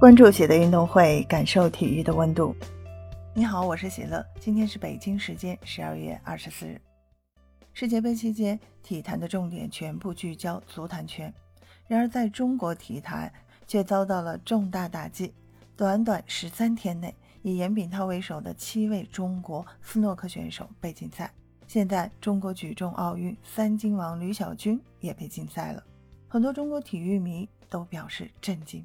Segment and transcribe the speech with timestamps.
[0.00, 2.56] 关注喜乐运动会，感受体育的温度。
[3.34, 4.24] 你好，我是喜乐。
[4.40, 6.80] 今天是北京时间十二月二十四日。
[7.74, 11.30] 世界杯期间，体坛的重点全部聚焦足坛圈。
[11.86, 13.30] 然而，在中国体坛
[13.66, 15.34] 却遭到了重大打击。
[15.76, 21.30] 短短十三天内，以严炳涛为首的七位中国斯诺克选手被禁赛。
[21.66, 25.84] 现在，中国举重奥运三金王吕小军也被禁赛了。
[26.26, 28.82] 很多中国体育迷都表示震惊。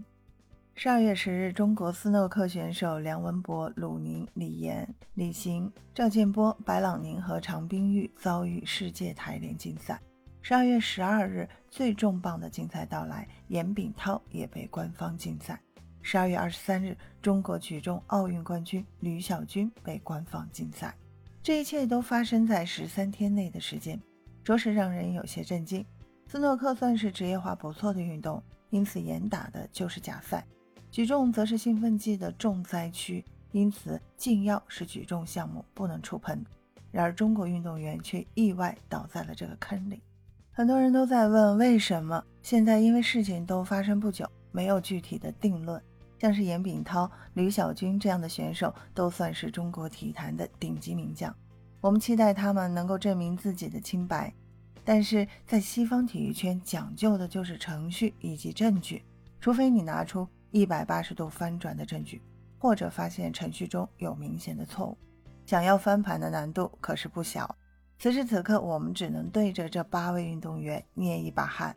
[0.78, 9.98] 十二月十日，中国斯诺克选手梁文博、鲁宁、李岩、李行、赵建波、白朗宁和常冰玉遭遇世界台联禁赛。
[10.42, 15.58] 十二月十二日，最重磅的竞赛到来，严炳涛也被官方禁赛。
[16.02, 20.94] 十二月二十三日，中国举重奥运冠军吕小军被官方禁赛。
[21.42, 23.98] 这一切都发生在十三天内的时间，
[24.44, 25.86] 着实让人有些震惊。
[26.28, 30.46] 斯诺克算是职业化不错的运动，因此严打的就是假赛。
[30.96, 36.42] 举重则是兴奋剂的重灾区，因此禁药是举重项目不能触碰。
[36.90, 40.02] 然而，中国运动员却意外倒在了这个坑里。
[40.54, 45.82] 很多人都在问，为什么现在因为事情都发生不久，没有具体的定论。
[46.18, 51.36] 像是严炳涛、吕小军这样的选手，都算是中国体坛的顶级名将，
[51.82, 54.34] 我们期待他们能够证明自己的清白。
[54.86, 59.04] 但是在西方体育圈，讲究的就是程序以及证据，
[59.42, 60.26] 除非你拿出。
[60.56, 62.22] 一百八十度翻转的证据，
[62.58, 64.98] 或者发现程序中有明显的错误，
[65.46, 67.54] 想要翻盘的难度可是不小。
[68.00, 71.76] 此时此刻，我们只能对着这八位运动员捏一把汗。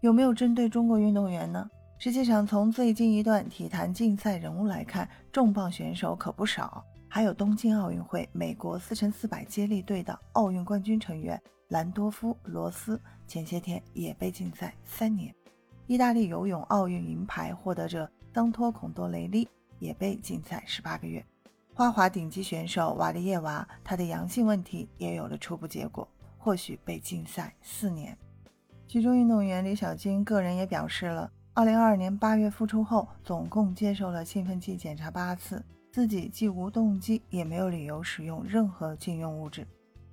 [0.00, 1.68] 有没有针对中国运动员呢？
[1.98, 6.82] 实际上，从最近一段体坛竞赛人物来看，重磅选手可不少。
[7.06, 11.38] 还有东京奥运会美国四乘四百接力队的奥运冠军成员
[11.68, 15.34] 兰多夫·罗斯，前些天也被禁赛三年。
[15.86, 19.46] 意大利游泳奥运银牌获得者桑托孔多雷利
[19.78, 21.24] 也被禁赛十八个月。
[21.74, 28.16] 花滑顶级选手瓦利耶娃，她的阳性问题也有了初步结果，或许被禁赛四年。
[28.86, 39.66] 举重运动员李小军个人也表示了，二零二二年八月复出后，总共接受了兴奋剂检查八次，自己既无动机，也没有理由使用任何禁用物质。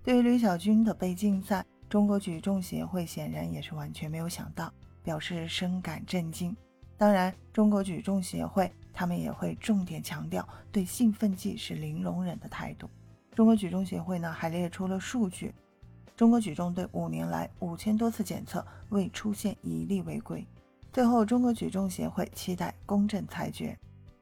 [0.04, 4.74] 对于李小军的被禁赛，中国举重协会显然也是完全没有想到。
[5.04, 6.56] 表示深感震惊。
[6.98, 12.90] 当然，中国举重协会他们也会重点强调对兴奋剂是零容忍的态度。
[13.34, 15.54] 中国举重协会呢还列出了数据：
[16.16, 20.46] 中国举重队五年来五千多次检测未出现一例违规。
[20.94, 23.78] 最后，中国举重协会期待公正裁决。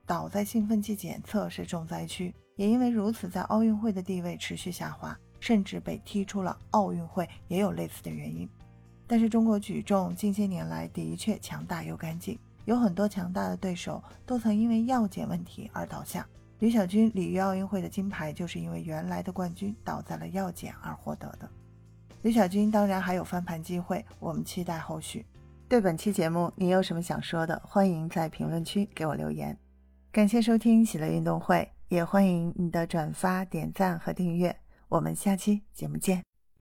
[0.05, 8.49] 倒在兴奋剂检测是重灾区，也因为如此，在奥运会的地位持续下滑，甚至被踢出了奥运会，也有类似的原因。
[9.09, 16.23] 但是中国举重近些年来的确强大又干净，有很多强大的对手都曾因为药检问题而倒下。
[16.59, 21.49] 吕小军里约奥运会的金牌就是因为原来的冠军倒在了药检而获得的。
[22.21, 25.25] 吕小军当然还有翻盘机会，我们期待后续。
[25.67, 29.57] 对本期节目你有什么想说的，欢迎在评论区给我留言。
[30.11, 34.55] 感谢收听喜乐运动会，也欢迎你的转发、点赞和订阅。
[34.87, 36.28] 我们下期节目见。